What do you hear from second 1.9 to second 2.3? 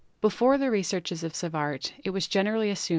it was